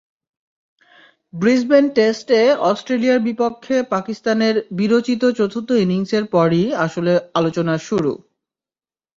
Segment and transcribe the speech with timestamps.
[1.33, 2.39] Brisbane টেস্টে
[2.69, 8.11] অস্ট্রেলিয়ার বিপক্ষে পাকিস্তানের বীরোচিত চতুর্থ ইনিংসের পরই আসলে আলোচনার শুরু।